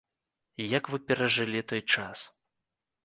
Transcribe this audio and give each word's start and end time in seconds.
Як 0.77 0.83
вы 0.95 0.99
перажылі 1.11 1.61
той 1.73 1.81
час? 1.97 2.17